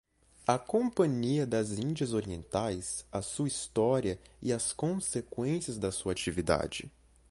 [0.47, 6.89] A Companhia das Indias Orientais- A Sua História e as Consequências da sua Actividade